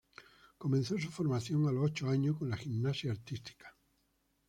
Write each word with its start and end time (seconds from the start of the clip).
Comenzó 0.57 0.97
su 0.97 1.11
formación 1.11 1.67
a 1.67 1.71
los 1.71 1.85
ocho 1.85 2.09
años 2.09 2.35
con 2.35 2.49
la 2.49 2.57
gimnasia 2.57 3.11
artística. 3.11 3.77